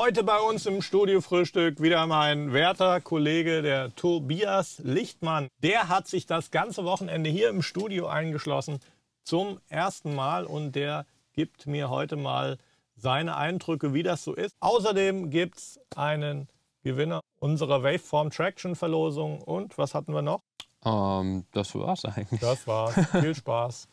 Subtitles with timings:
[0.00, 5.48] Heute bei uns im Studiofrühstück wieder mein werter Kollege, der Tobias Lichtmann.
[5.60, 8.78] Der hat sich das ganze Wochenende hier im Studio eingeschlossen
[9.24, 12.58] zum ersten Mal und der gibt mir heute mal
[12.94, 14.54] seine Eindrücke, wie das so ist.
[14.60, 16.48] Außerdem gibt es einen
[16.84, 19.42] Gewinner unserer Waveform Traction Verlosung.
[19.42, 20.42] Und was hatten wir noch?
[20.84, 22.38] Ähm, das war's eigentlich.
[22.38, 22.94] Das war's.
[23.20, 23.88] Viel Spaß.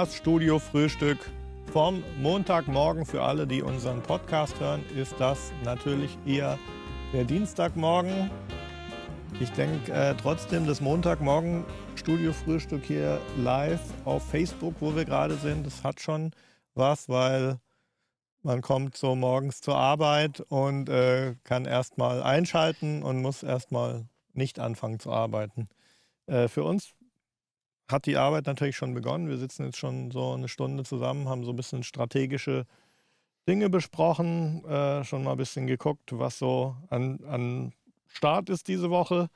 [0.00, 1.18] Das Studio Frühstück
[1.74, 3.04] vom Montagmorgen.
[3.04, 6.58] Für alle, die unseren Podcast hören, ist das natürlich eher
[7.12, 8.30] der Dienstagmorgen.
[9.40, 15.66] Ich denke äh, trotzdem, das Montagmorgen Studio-Frühstück hier live auf Facebook, wo wir gerade sind,
[15.66, 16.30] das hat schon
[16.74, 17.58] was, weil
[18.42, 24.60] man kommt so morgens zur Arbeit und äh, kann erstmal einschalten und muss erstmal nicht
[24.60, 25.68] anfangen zu arbeiten.
[26.26, 26.94] Äh, für uns
[27.90, 29.28] hat die Arbeit natürlich schon begonnen.
[29.28, 32.66] Wir sitzen jetzt schon so eine Stunde zusammen, haben so ein bisschen strategische
[33.48, 37.72] Dinge besprochen, äh, schon mal ein bisschen geguckt, was so an, an
[38.06, 39.28] Start ist diese Woche.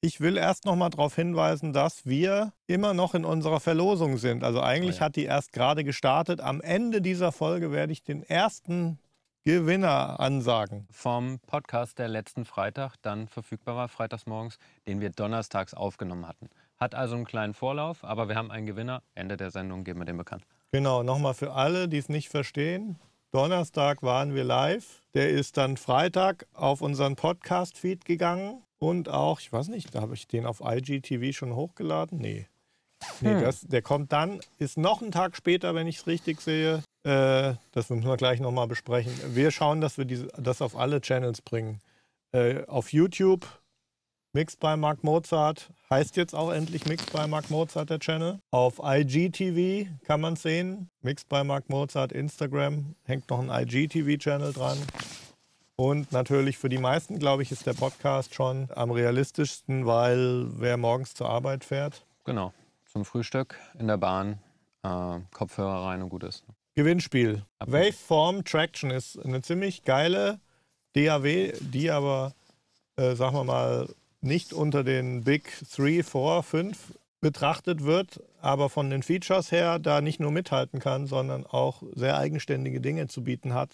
[0.00, 4.44] Ich will erst noch mal darauf hinweisen, dass wir immer noch in unserer Verlosung sind.
[4.44, 5.04] Also eigentlich oh ja.
[5.06, 6.40] hat die erst gerade gestartet.
[6.40, 8.98] Am Ende dieser Folge werde ich den ersten
[9.44, 10.86] Gewinner ansagen.
[10.90, 16.48] Vom Podcast, der letzten Freitag dann verfügbar war, freitags morgens, den wir donnerstags aufgenommen hatten.
[16.78, 19.02] Hat also einen kleinen Vorlauf, aber wir haben einen Gewinner.
[19.14, 20.44] Ende der Sendung geben wir den bekannt.
[20.72, 22.98] Genau, nochmal für alle, die es nicht verstehen.
[23.30, 25.02] Donnerstag waren wir live.
[25.14, 28.62] Der ist dann Freitag auf unseren Podcast-Feed gegangen.
[28.78, 32.18] Und auch, ich weiß nicht, da habe ich den auf IGTV schon hochgeladen?
[32.18, 32.46] Nee.
[33.20, 33.40] Nee, hm.
[33.40, 36.82] das, der kommt dann, ist noch einen Tag später, wenn ich es richtig sehe.
[37.04, 39.12] Äh, das müssen wir gleich nochmal besprechen.
[39.34, 41.80] Wir schauen, dass wir diese, das auf alle Channels bringen.
[42.32, 43.46] Äh, auf YouTube
[44.36, 48.40] Mixed by Mark Mozart heißt jetzt auch endlich Mixed by Mark Mozart der Channel.
[48.50, 50.90] Auf IGTV kann man es sehen.
[51.02, 54.76] Mixed by Mark Mozart Instagram hängt noch ein IGTV-Channel dran.
[55.76, 60.78] Und natürlich für die meisten, glaube ich, ist der Podcast schon am realistischsten, weil wer
[60.78, 62.04] morgens zur Arbeit fährt.
[62.24, 62.52] Genau,
[62.86, 64.40] zum Frühstück in der Bahn,
[64.82, 66.42] äh, Kopfhörer rein und gut ist.
[66.74, 67.44] Gewinnspiel.
[67.64, 70.40] Waveform Traction ist eine ziemlich geile
[70.94, 72.34] DAW, die aber,
[72.96, 73.88] äh, sagen wir mal,
[74.24, 80.00] nicht unter den Big 3, 4, 5 betrachtet wird, aber von den Features her da
[80.00, 83.70] nicht nur mithalten kann, sondern auch sehr eigenständige Dinge zu bieten hat.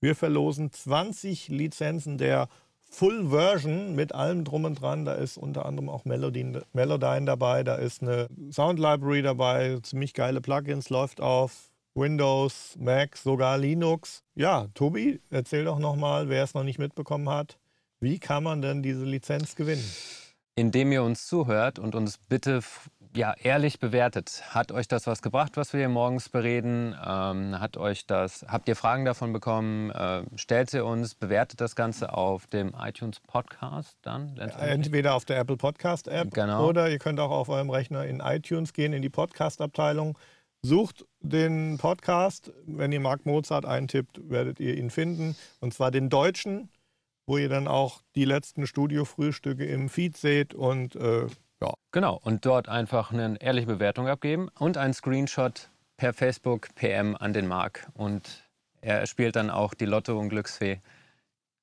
[0.00, 2.48] Wir verlosen 20 Lizenzen der
[2.90, 5.04] Full Version mit allem drum und dran.
[5.04, 10.14] Da ist unter anderem auch Melodyne, Melodyne dabei, da ist eine Sound Library dabei, ziemlich
[10.14, 14.22] geile Plugins, läuft auf Windows, Mac, sogar Linux.
[14.34, 17.58] Ja, Tobi, erzähl doch nochmal, wer es noch nicht mitbekommen hat.
[18.00, 19.84] Wie kann man denn diese Lizenz gewinnen?
[20.54, 22.62] Indem ihr uns zuhört und uns bitte
[23.16, 24.42] ja, ehrlich bewertet.
[24.50, 26.94] Hat euch das was gebracht, was wir hier morgens bereden?
[27.02, 29.90] Ähm, hat euch das, habt ihr Fragen davon bekommen?
[29.90, 34.36] Äh, stellt sie uns, bewertet das Ganze auf dem iTunes Podcast dann?
[34.36, 36.68] Entweder auf der Apple Podcast App genau.
[36.68, 40.18] oder ihr könnt auch auf eurem Rechner in iTunes gehen, in die Podcast-Abteilung.
[40.62, 42.52] Sucht den Podcast.
[42.66, 45.36] Wenn ihr Mark Mozart eintippt, werdet ihr ihn finden.
[45.60, 46.68] Und zwar den deutschen
[47.26, 51.26] wo ihr dann auch die letzten Studio-Frühstücke im Feed seht und äh,
[51.60, 51.72] ja.
[51.90, 57.32] Genau, und dort einfach eine ehrliche Bewertung abgeben und einen Screenshot per Facebook PM an
[57.32, 57.88] den Marc.
[57.94, 58.44] Und
[58.80, 60.80] er spielt dann auch die Lotto- und Glücksfee.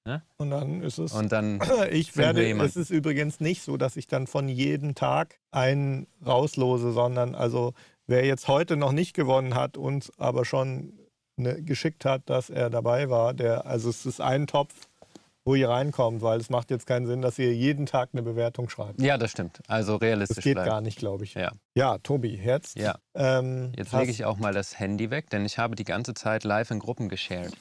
[0.06, 0.22] Ne?
[0.38, 1.14] Und dann ist es.
[1.14, 1.60] Und dann
[1.92, 2.44] ich werde.
[2.64, 7.74] Es ist übrigens nicht so, dass ich dann von jedem Tag einen rauslose, sondern also
[8.08, 11.00] wer jetzt heute noch nicht gewonnen hat, uns aber schon
[11.38, 14.90] ne, geschickt hat, dass er dabei war, der, also es ist ein Topf
[15.46, 18.70] wo ihr reinkommt, weil es macht jetzt keinen Sinn, dass ihr jeden Tag eine Bewertung
[18.70, 19.02] schreibt.
[19.02, 19.60] Ja, das stimmt.
[19.68, 20.38] Also realistisch.
[20.38, 20.70] Das geht bleiben.
[20.70, 21.34] gar nicht, glaube ich.
[21.34, 21.52] Ja.
[21.76, 22.78] ja, Tobi, jetzt.
[22.78, 22.96] Ja.
[23.14, 26.44] Ähm, jetzt lege ich auch mal das Handy weg, denn ich habe die ganze Zeit
[26.44, 27.54] live in Gruppen geshared.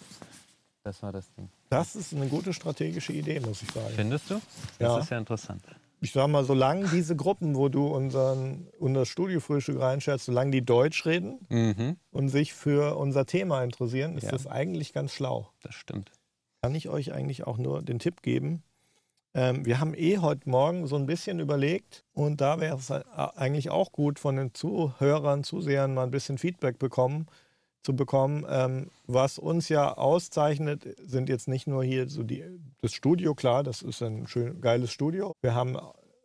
[0.85, 1.49] Das war das Ding.
[1.71, 3.93] Das ist eine gute strategische Idee, muss ich sagen.
[3.95, 4.35] Findest du?
[4.79, 4.99] Das ja.
[4.99, 5.63] ist ja interessant.
[6.01, 11.07] Ich sag mal, solange diese Gruppen, wo du unseren, unser Studiofrühstück reinstellst, solange die Deutsch
[11.07, 11.97] reden mhm.
[12.11, 14.33] und sich für unser Thema interessieren, ist ja.
[14.33, 15.51] das eigentlich ganz schlau.
[15.63, 16.11] Das stimmt
[16.63, 18.63] kann ich euch eigentlich auch nur den Tipp geben.
[19.35, 23.71] Ähm, wir haben eh heute Morgen so ein bisschen überlegt und da wäre es eigentlich
[23.71, 27.27] auch gut von den Zuhörern, Zusehern mal ein bisschen Feedback bekommen,
[27.83, 28.47] zu bekommen.
[28.49, 32.45] Ähm, was uns ja auszeichnet, sind jetzt nicht nur hier so die,
[32.81, 35.35] das Studio, klar, das ist ein schön geiles Studio.
[35.41, 35.77] Wir haben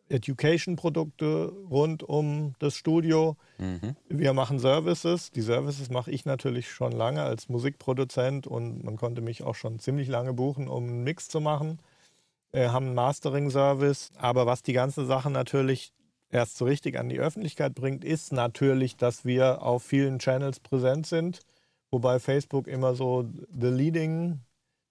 [0.08, 3.36] Education-Produkte rund um das Studio.
[3.58, 3.96] Mhm.
[4.08, 5.30] Wir machen Services.
[5.30, 9.78] Die Services mache ich natürlich schon lange als Musikproduzent und man konnte mich auch schon
[9.78, 11.78] ziemlich lange buchen, um einen Mix zu machen.
[12.52, 14.10] Wir haben einen Mastering-Service.
[14.16, 15.92] Aber was die ganze Sache natürlich
[16.30, 21.06] erst so richtig an die Öffentlichkeit bringt, ist natürlich, dass wir auf vielen Channels präsent
[21.06, 21.40] sind.
[21.90, 23.24] Wobei Facebook immer so
[23.58, 24.40] the leading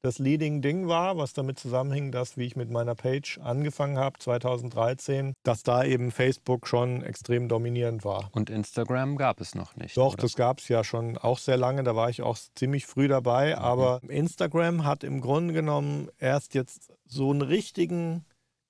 [0.01, 4.19] das Leading Ding war, was damit zusammenhing, dass, wie ich mit meiner Page angefangen habe,
[4.19, 8.29] 2013, dass da eben Facebook schon extrem dominierend war.
[8.33, 9.97] Und Instagram gab es noch nicht.
[9.97, 10.21] Doch, oder?
[10.21, 13.49] das gab es ja schon auch sehr lange, da war ich auch ziemlich früh dabei,
[13.55, 13.61] Mhm.
[13.61, 18.25] aber Instagram hat im Grunde genommen erst jetzt so einen richtigen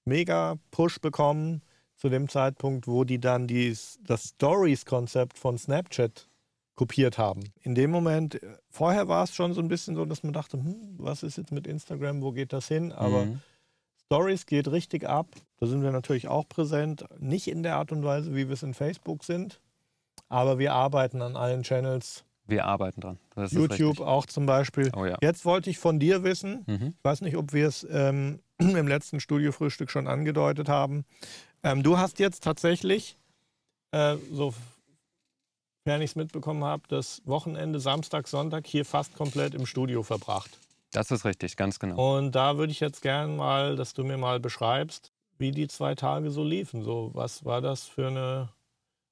[0.06, 1.62] Mega-Push bekommen
[1.96, 6.30] zu dem Zeitpunkt, wo die dann dies, das Stories-Konzept von Snapchat
[6.78, 7.42] kopiert haben.
[7.64, 10.58] In dem Moment, äh, vorher war es schon so ein bisschen so, dass man dachte,
[10.58, 12.94] hm, was ist jetzt mit Instagram, wo geht das hin?
[12.94, 13.42] Aber Mhm.
[14.06, 15.28] Stories geht richtig ab.
[15.60, 17.04] Da sind wir natürlich auch präsent.
[17.20, 19.60] Nicht in der Art und Weise, wie wir es in Facebook sind,
[20.30, 22.24] aber wir arbeiten an allen Channels.
[22.46, 23.20] Wir arbeiten dran.
[23.50, 24.90] YouTube auch zum Beispiel.
[24.96, 25.18] Oh ja.
[25.22, 26.94] Jetzt wollte ich von dir wissen, Mhm.
[26.98, 31.04] ich weiß nicht, ob wir es ähm, im letzten Studiofrühstück schon angedeutet haben.
[31.64, 33.18] Ähm, du hast jetzt tatsächlich,
[33.92, 34.64] äh, sofern
[35.96, 40.60] ich es mitbekommen habe, das Wochenende Samstag, Sonntag hier fast komplett im Studio verbracht.
[40.92, 42.18] Das ist richtig, ganz genau.
[42.18, 45.96] Und da würde ich jetzt gern mal, dass du mir mal beschreibst, wie die zwei
[45.96, 46.84] Tage so liefen.
[46.84, 48.50] So, was war das für eine,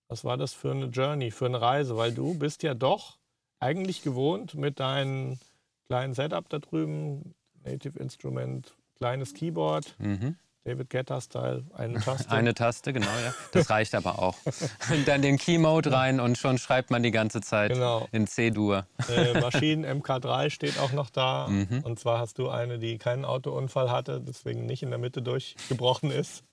[0.10, 1.96] was war das für eine Journey, für eine Reise?
[1.98, 3.18] Weil du bist ja doch
[3.60, 5.40] eigentlich gewohnt mit deinem
[5.88, 7.34] kleinen Setup da drüben,
[7.64, 10.36] Native Instrument, kleines Keyboard, Mhm.
[10.66, 12.32] David Guetta-Style, eine Taste.
[12.32, 13.34] Eine Taste, genau, ja.
[13.52, 14.36] Das reicht aber auch.
[15.06, 18.08] Dann den Keymode rein und schon schreibt man die ganze Zeit Genau.
[18.12, 18.88] in C-Dur.
[19.08, 21.48] Äh, Maschinen MK3 steht auch noch da.
[21.48, 21.82] Mhm.
[21.84, 26.10] Und zwar hast du eine, die keinen Autounfall hatte, deswegen nicht in der Mitte durchgebrochen
[26.10, 26.44] ist.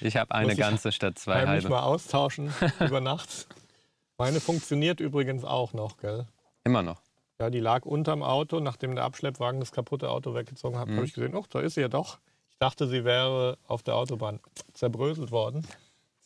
[0.00, 1.68] Ich habe eine Muss ganze statt zwei halbe.
[1.68, 3.46] mal austauschen über Nacht.
[4.18, 6.26] Meine funktioniert übrigens auch noch, gell?
[6.64, 7.00] Immer noch.
[7.38, 10.96] Ja, die lag unterm Auto, nachdem der Abschleppwagen das kaputte Auto weggezogen hat, Mhm.
[10.96, 12.18] habe ich gesehen, oh, da ist sie ja doch.
[12.62, 14.38] Ich dachte, sie wäre auf der Autobahn
[14.74, 15.66] zerbröselt worden.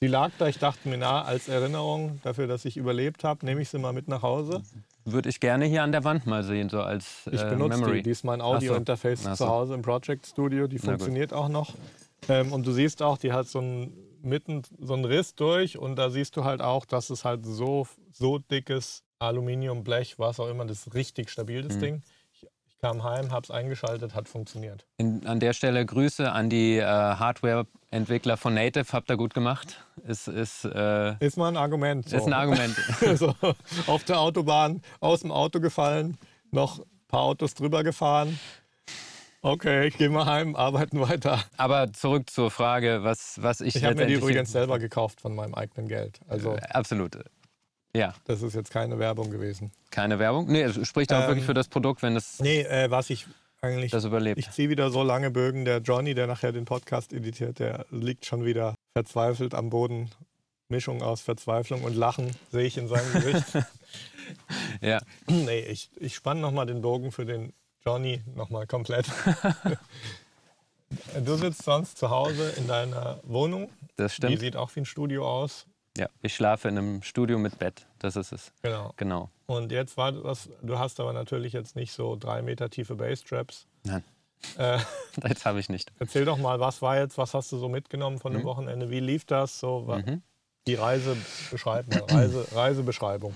[0.00, 3.62] Sie lag da, ich dachte mir, na, als Erinnerung dafür, dass ich überlebt habe, nehme
[3.62, 4.60] ich sie mal mit nach Hause.
[5.04, 7.98] Würde ich gerne hier an der Wand mal sehen, so als Ich äh, benutze Memory.
[7.98, 8.02] die.
[8.02, 8.46] Die ist mein so.
[8.46, 9.48] Audio-Interface Ach zu so.
[9.48, 10.66] Hause im Project Studio.
[10.66, 11.72] Die funktioniert auch noch.
[12.28, 15.78] Ähm, und du siehst auch, die hat so einen, mitten so einen Riss durch.
[15.78, 20.40] Und da siehst du halt auch, dass es halt so, so dickes Aluminium, Blech, was
[20.40, 21.80] auch immer, das ist richtig stabil, das Mhm.
[21.80, 22.02] Ding.
[22.84, 24.84] Kam heim, habe es eingeschaltet, hat funktioniert.
[24.98, 28.84] In, an der Stelle Grüße an die äh, Hardware-Entwickler von Native.
[28.92, 29.82] Habt ihr gut gemacht.
[30.06, 32.06] Ist, ist, äh, Ist mal ein Argument.
[32.06, 32.18] So.
[32.18, 32.76] ist ein Argument.
[33.16, 33.34] so,
[33.86, 36.18] auf der Autobahn aus dem Auto gefallen,
[36.50, 38.38] noch ein paar Autos drüber gefahren.
[39.40, 41.42] Okay, ich gehe mal heim, arbeiten weiter.
[41.56, 45.34] Aber zurück zur Frage, was, was ich, Ich habe mir die übrigens selber gekauft von
[45.34, 46.20] meinem eigenen Geld.
[46.28, 47.18] Also Äh, absolut.
[47.96, 49.70] Ja, das ist jetzt keine Werbung gewesen.
[49.90, 50.46] keine Werbung.
[50.50, 53.26] Nee, es spricht auch Ähm, wirklich für das Produkt, wenn es Nee, äh, was ich
[53.60, 53.92] eigentlich.
[53.92, 54.38] das überlebt.
[54.38, 55.64] ich ziehe wieder so lange Bögen.
[55.64, 60.10] Der Johnny, der nachher den Podcast editiert, der liegt schon wieder verzweifelt am Boden.
[60.68, 63.44] Mischung aus Verzweiflung und Lachen sehe ich in seinem Gesicht.
[64.80, 65.00] ja.
[65.28, 67.52] nee, ich, ich spanne nochmal den Bogen für den
[67.84, 69.06] Johnny nochmal komplett.
[71.24, 73.70] du sitzt sonst zu Hause in deiner Wohnung.
[73.96, 74.40] Das Die stimmt.
[74.40, 75.66] sieht auch wie ein Studio aus.
[75.96, 77.86] Ja, ich schlafe in einem Studio mit Bett.
[78.00, 78.52] Das ist es.
[78.62, 78.92] Genau.
[78.96, 79.30] Genau.
[79.46, 83.66] Und jetzt war das, du hast aber natürlich jetzt nicht so drei Meter tiefe Basstraps.
[83.84, 84.02] Nein,
[84.58, 84.78] Äh,
[85.16, 85.90] das habe ich nicht.
[86.00, 88.46] erzähl doch mal, was war jetzt, was hast du so mitgenommen von dem Mhm.
[88.46, 88.90] Wochenende?
[88.90, 89.58] Wie lief das?
[89.60, 90.22] So, Mhm.
[90.66, 91.16] Die Reise
[91.50, 93.34] mal, Reise, Reisebeschreibung.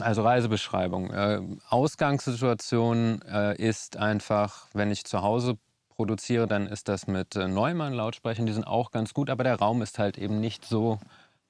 [0.00, 1.10] Also Reisebeschreibung.
[1.12, 5.58] Äh, Ausgangssituation äh, ist einfach, wenn ich zu Hause
[5.88, 8.46] produziere, dann ist das mit äh, Neumann-Lautsprechern.
[8.46, 10.98] Die sind auch ganz gut, aber der Raum ist halt eben nicht so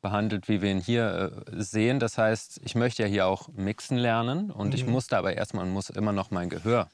[0.00, 1.98] behandelt, wie wir ihn hier äh, sehen.
[1.98, 4.92] Das heißt, ich möchte ja hier auch mixen lernen und ich Mhm.
[4.92, 6.88] musste aber erstmal und muss immer noch mein Gehör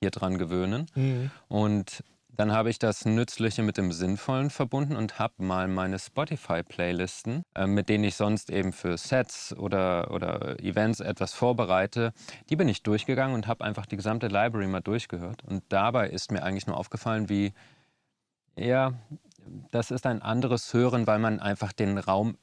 [0.00, 0.86] hier dran gewöhnen.
[0.94, 1.30] Mhm.
[1.48, 7.42] Und dann habe ich das Nützliche mit dem Sinnvollen verbunden und habe mal meine Spotify-Playlisten,
[7.54, 12.12] äh, mit denen ich sonst eben für Sets oder, oder Events etwas vorbereite,
[12.48, 15.42] die bin ich durchgegangen und habe einfach die gesamte Library mal durchgehört.
[15.44, 17.52] Und dabei ist mir eigentlich nur aufgefallen, wie,
[18.56, 18.94] ja,
[19.70, 22.36] das ist ein anderes Hören, weil man einfach den Raum,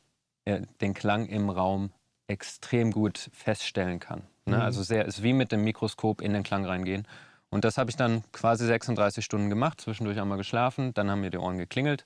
[0.45, 1.91] äh, den Klang im Raum
[2.27, 4.23] extrem gut feststellen kann.
[4.45, 4.57] Ne?
[4.57, 4.61] Mhm.
[4.61, 7.07] Also sehr, ist wie mit dem Mikroskop in den Klang reingehen.
[7.49, 11.29] Und das habe ich dann quasi 36 Stunden gemacht, zwischendurch einmal geschlafen, dann haben mir
[11.29, 12.05] die Ohren geklingelt.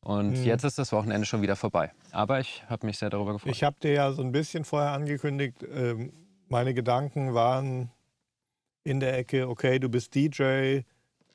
[0.00, 0.44] Und Mhm.
[0.44, 1.92] jetzt ist das Wochenende schon wieder vorbei.
[2.10, 3.52] Aber ich habe mich sehr darüber gefreut.
[3.52, 6.12] Ich habe dir ja so ein bisschen vorher angekündigt, ähm,
[6.48, 7.90] meine Gedanken waren
[8.82, 10.80] in der Ecke, okay, du bist DJ,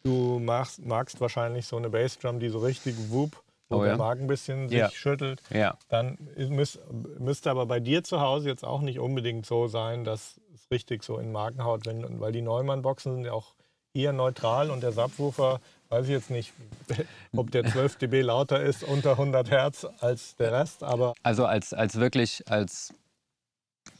[0.05, 3.97] du machst, magst wahrscheinlich so eine Bassdrum, die so richtig whoop wo Oh der ja?
[3.97, 4.89] Magen ein bisschen sich Ja.
[4.91, 5.75] schüttelt, Ja.
[5.89, 6.79] dann müß,
[7.17, 11.03] müsste aber bei dir zu Hause jetzt auch nicht unbedingt so sein, dass es richtig
[11.03, 13.55] so in den Magen haut, wenn, weil die Neumann-Boxen sind ja auch
[13.95, 15.59] eher neutral und der Subwoofer,
[15.89, 16.53] weiß ich jetzt nicht,
[17.35, 21.73] ob der 12 dB lauter ist unter 100 Hertz als der Rest, aber Also als,
[21.73, 22.93] als wirklich als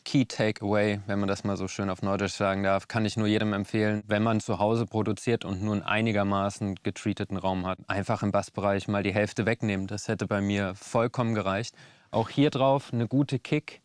[0.06, 3.28] Key Takeaway, wenn man das mal so schön auf Neudeutsch sagen darf, kann ich nur
[3.28, 8.22] jedem empfehlen, wenn man zu Hause produziert und nur einen einigermaßen getreateten Raum hat, einfach
[8.22, 9.88] im Bassbereich mal die Hälfte wegnehmen.
[9.88, 11.76] Das hätte bei mir vollkommen gereicht.
[12.12, 13.82] Auch hier drauf eine gute Kick.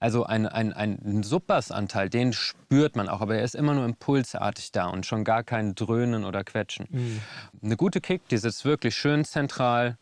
[0.00, 4.72] Also ein, ein, ein Subbassanteil, den spürt man auch, aber er ist immer nur impulsartig
[4.72, 7.20] da und schon gar kein Dröhnen oder Quetschen.
[7.62, 9.98] Eine gute Kick, die sitzt wirklich schön zentral,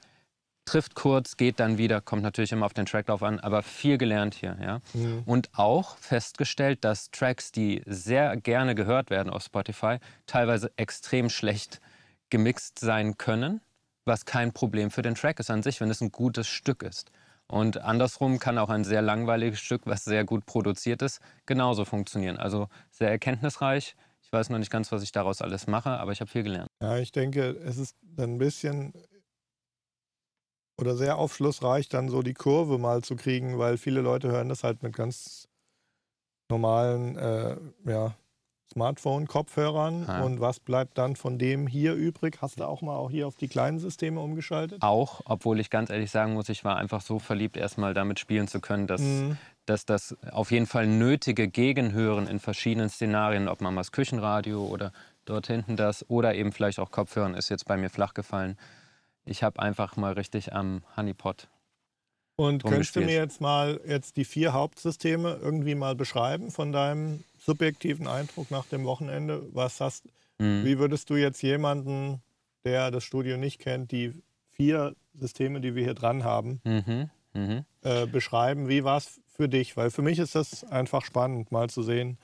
[0.66, 3.96] trifft kurz, geht dann wieder, kommt natürlich immer auf den Track drauf an, aber viel
[3.96, 4.58] gelernt hier.
[4.60, 4.80] Ja?
[5.24, 11.80] Und auch festgestellt, dass Tracks, die sehr gerne gehört werden auf Spotify, teilweise extrem schlecht
[12.28, 13.60] gemixt sein können,
[14.04, 17.10] was kein Problem für den Track ist an sich, wenn es ein gutes Stück ist.
[17.48, 22.36] Und andersrum kann auch ein sehr langweiliges Stück, was sehr gut produziert ist, genauso funktionieren.
[22.36, 23.94] Also sehr erkenntnisreich.
[24.20, 26.68] Ich weiß noch nicht ganz, was ich daraus alles mache, aber ich habe viel gelernt.
[26.82, 28.92] Ja, ich denke, es ist ein bisschen
[30.78, 34.62] oder sehr aufschlussreich, dann so die Kurve mal zu kriegen, weil viele Leute hören das
[34.62, 35.48] halt mit ganz
[36.50, 37.56] normalen äh,
[37.86, 38.14] ja,
[38.72, 40.04] Smartphone-Kopfhörern.
[40.06, 40.22] Ja.
[40.22, 42.38] Und was bleibt dann von dem hier übrig?
[42.40, 44.82] Hast du auch mal auch hier auf die kleinen Systeme umgeschaltet?
[44.82, 48.48] Auch, obwohl ich ganz ehrlich sagen muss, ich war einfach so verliebt, erstmal damit spielen
[48.48, 49.38] zu können, dass, Mhm.
[49.64, 54.64] dass das auf jeden Fall nötige Gegenhören in verschiedenen Szenarien, ob man mal das Küchenradio
[54.64, 54.92] oder
[55.24, 58.56] dort hinten das oder eben vielleicht auch Kopfhören, ist jetzt bei mir flach gefallen.
[59.26, 61.48] Ich habe einfach mal richtig am Honeypot.
[62.36, 67.24] Und könntest du mir jetzt mal jetzt die vier Hauptsysteme irgendwie mal beschreiben von deinem
[67.38, 69.42] subjektiven Eindruck nach dem Wochenende?
[69.52, 70.04] Was hast,
[70.38, 70.64] Mhm.
[70.66, 72.20] Wie würdest du jetzt jemanden,
[72.66, 74.12] der das Studio nicht kennt, die
[74.50, 77.08] vier Systeme, die wir hier dran haben, Mhm.
[77.32, 77.64] Mhm.
[77.82, 78.68] äh, beschreiben?
[78.68, 79.78] Wie war es für dich?
[79.78, 82.18] Weil für mich ist das einfach spannend, mal zu sehen.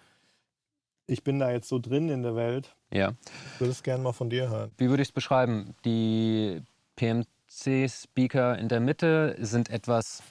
[1.06, 2.76] Ich bin da jetzt so drin in der Welt.
[2.92, 3.14] Ja.
[3.54, 4.70] Ich würde es gerne mal von dir hören.
[4.76, 5.74] Wie würde ich es beschreiben?
[5.86, 6.60] Die
[6.96, 10.22] PMC-Speaker in der Mitte sind etwas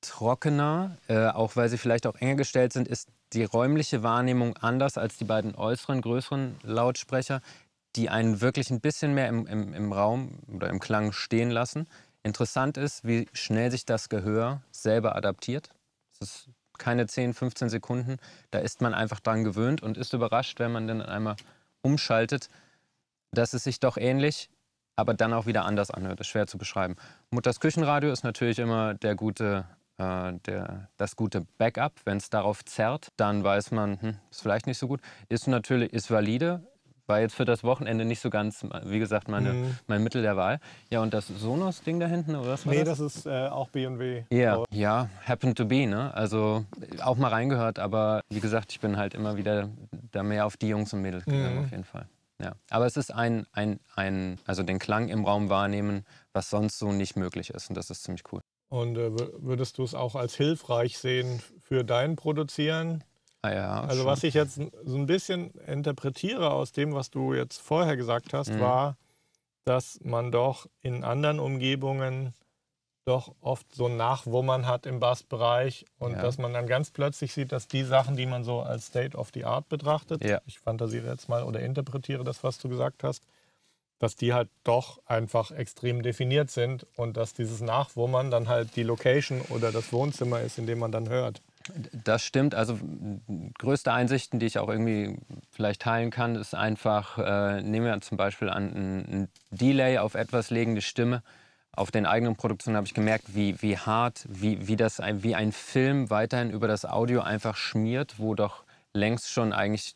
[0.00, 4.96] trockener, äh, auch weil sie vielleicht auch enger gestellt sind, ist die räumliche Wahrnehmung anders
[4.96, 7.40] als die beiden äußeren, größeren Lautsprecher,
[7.96, 11.88] die einen wirklich ein bisschen mehr im, im, im Raum oder im Klang stehen lassen.
[12.22, 15.70] Interessant ist, wie schnell sich das Gehör selber adaptiert.
[16.12, 16.48] Es ist
[16.78, 18.16] keine 10, 15 Sekunden.
[18.50, 21.36] Da ist man einfach dran gewöhnt und ist überrascht, wenn man dann einmal
[21.82, 22.48] umschaltet,
[23.32, 24.48] dass es sich doch ähnlich,
[24.98, 26.18] aber dann auch wieder anders anhört.
[26.18, 26.96] Das ist schwer zu beschreiben.
[27.30, 29.64] Mutters Küchenradio ist natürlich immer der gute,
[29.98, 31.92] äh, der, das gute Backup.
[32.04, 35.00] Wenn es darauf zerrt, dann weiß man, hm, ist vielleicht nicht so gut.
[35.28, 36.62] Ist natürlich ist valide.
[37.06, 39.76] War jetzt für das Wochenende nicht so ganz, wie gesagt, meine, Mhm.
[39.86, 40.58] mein Mittel der Wahl.
[40.90, 42.98] Ja, und das Sonos-Ding da hinten, oder was war Nee, das?
[42.98, 44.24] das ist äh, auch B&W.
[44.30, 46.12] Ja, ja, happen to be, ne?
[46.12, 46.66] Also
[47.02, 49.70] auch mal reingehört, aber wie gesagt, ich bin halt immer wieder
[50.10, 51.64] da mehr auf die Jungs und Mädels gegangen, Mhm.
[51.64, 52.06] auf jeden Fall.
[52.40, 52.54] Ja.
[52.70, 56.92] Aber es ist ein, ein, ein, also den Klang im Raum wahrnehmen, was sonst so
[56.92, 57.68] nicht möglich ist.
[57.68, 58.40] Und das ist ziemlich cool.
[58.70, 63.02] Und äh, wür- würdest du es auch als hilfreich sehen für dein Produzieren?
[63.42, 64.06] Ah, ja, Also schon.
[64.06, 68.50] was ich jetzt so ein bisschen interpretiere aus dem, was du jetzt vorher gesagt hast,
[68.50, 68.60] Mhm.
[68.60, 68.96] war,
[69.64, 72.34] dass man doch in anderen Umgebungen
[73.08, 76.22] doch oft so ein Nachwummern hat im Bassbereich und Ja.
[76.22, 79.30] dass man dann ganz plötzlich sieht, dass die Sachen, die man so als State of
[79.34, 80.40] the Art betrachtet, Ja.
[80.46, 83.24] ich fantasiere jetzt mal oder interpretiere das, was du gesagt hast,
[83.98, 88.84] dass die halt doch einfach extrem definiert sind und dass dieses Nachwummern dann halt die
[88.84, 91.42] Location oder das Wohnzimmer ist, in dem man dann hört.
[92.04, 92.54] Das stimmt.
[92.54, 92.78] Also
[93.58, 95.18] größte Einsichten, die ich auch irgendwie
[95.50, 100.50] vielleicht teilen kann, ist einfach, äh, nehmen wir zum Beispiel an, ein, Delay auf etwas
[100.50, 101.22] legen, die Stimme.
[101.78, 105.36] Auf den eigenen Produktionen habe ich gemerkt, wie, wie hart, wie, wie, das ein, wie
[105.36, 109.94] ein Film weiterhin über das Audio einfach schmiert, wo doch längst schon eigentlich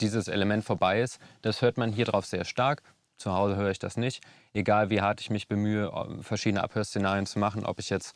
[0.00, 1.18] dieses Element vorbei ist.
[1.42, 2.82] Das hört man hier drauf sehr stark.
[3.18, 4.24] Zu Hause höre ich das nicht.
[4.54, 5.92] Egal wie hart ich mich bemühe,
[6.22, 8.14] verschiedene Abhörszenarien zu machen, ob ich jetzt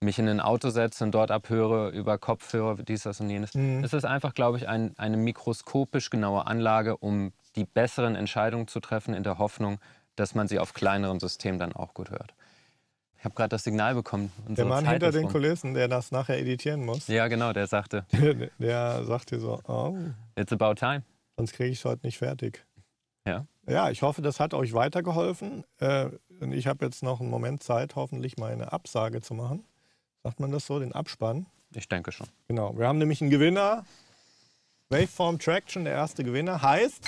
[0.00, 3.54] mich in ein Auto setze und dort abhöre über Kopfhörer, dies, das und jenes.
[3.54, 3.82] Mhm.
[3.82, 8.78] Es ist einfach, glaube ich, ein, eine mikroskopisch genaue Anlage, um die besseren Entscheidungen zu
[8.78, 9.80] treffen, in der Hoffnung,
[10.18, 12.34] dass man sie auf kleineren Systemen dann auch gut hört.
[13.18, 14.30] Ich habe gerade das Signal bekommen.
[14.46, 15.32] Der Mann Zeit hinter den rum.
[15.32, 19.60] Kulissen, der das nachher editieren muss, Ja, genau, der sagte, der, der sagt dir so,
[19.66, 19.96] oh,
[20.36, 21.02] it's about time.
[21.36, 22.64] sonst kriege ich es heute nicht fertig.
[23.26, 23.46] Ja.
[23.66, 25.64] Ja, ich hoffe, das hat euch weitergeholfen.
[25.78, 26.08] Äh,
[26.52, 29.64] ich habe jetzt noch einen Moment Zeit, hoffentlich meine Absage zu machen.
[30.22, 31.46] Sagt man das so, den Abspann?
[31.74, 32.28] Ich denke schon.
[32.46, 32.78] Genau.
[32.78, 33.84] Wir haben nämlich einen Gewinner.
[34.88, 37.04] Waveform Traction, der erste Gewinner, heißt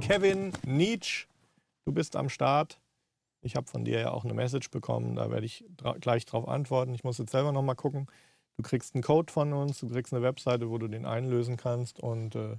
[0.00, 1.26] Kevin Nietzsch.
[1.86, 2.80] Du bist am Start.
[3.42, 6.48] Ich habe von dir ja auch eine Message bekommen, da werde ich dra gleich drauf
[6.48, 6.92] antworten.
[6.94, 8.08] Ich muss jetzt selber nochmal gucken.
[8.56, 12.00] Du kriegst einen Code von uns, du kriegst eine Webseite, wo du den einlösen kannst
[12.00, 12.56] und äh,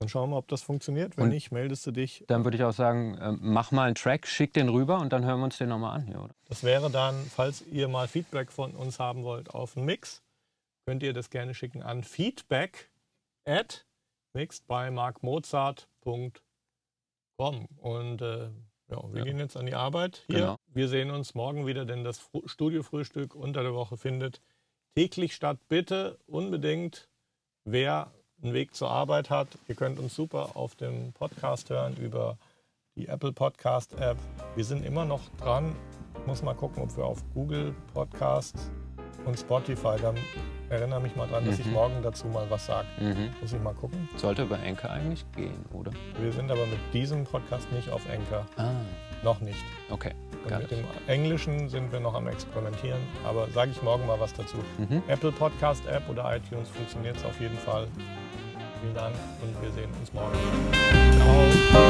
[0.00, 1.16] dann schauen wir, ob das funktioniert.
[1.16, 2.24] Wenn Und nicht, meldest du dich.
[2.28, 5.24] Dann würde ich auch sagen, äh, mach mal einen Track, schick den rüber und dann
[5.24, 6.34] hören wir uns den nochmal an hier, oder?
[6.44, 10.22] Das wäre dann, falls ihr mal Feedback von uns haben wollt auf einen Mix,
[10.86, 12.90] könnt ihr das gerne schicken an feedback
[13.46, 13.86] at
[14.34, 16.32] mixedbymarkmozart.com.
[17.38, 18.50] Und äh,
[18.90, 19.24] ja, wir Ja.
[19.24, 20.36] gehen jetzt an die Arbeit hier.
[20.38, 20.56] Genau.
[20.66, 24.40] Wir sehen uns morgen wieder, denn das Studiofrühstück unter der Woche findet
[24.96, 25.58] täglich statt.
[25.68, 27.08] Bitte unbedingt,
[27.64, 28.10] wer
[28.42, 32.38] einen Weg zur Arbeit hat, ihr könnt uns super auf dem Podcast hören über
[32.96, 34.16] die Apple Podcast App.
[34.56, 35.76] Wir sind immer noch dran.
[36.20, 38.56] Ich muss mal gucken, ob wir auf Google Podcast
[39.24, 40.16] und Spotify, dann
[40.70, 41.72] erinnere mich mal dran, dass ich Mhm.
[41.72, 42.86] morgen dazu mal was sage.
[43.00, 43.30] Mhm.
[43.40, 44.08] Muss ich mal gucken.
[44.16, 45.90] Sollte über Enker eigentlich gehen, oder?
[46.20, 48.44] Wir sind aber mit diesem Podcast nicht auf Anchor.
[48.56, 48.70] Ah,
[49.22, 49.58] Noch nicht.
[49.90, 50.12] okay.
[50.44, 50.78] Und mit it.
[50.78, 53.00] dem Englischen sind wir noch am Experimentieren.
[53.24, 54.56] Aber sage ich morgen mal was dazu.
[54.78, 55.02] Mhm.
[55.08, 57.88] Apple Podcast App oder iTunes funktioniert es auf jeden Fall.
[58.80, 60.38] Vielen Dank und wir sehen uns morgen.
[61.72, 61.87] Ciao.